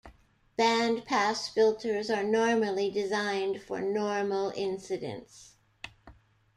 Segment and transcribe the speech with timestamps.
[0.57, 5.57] Bandpass filters are normally designed for normal incidence.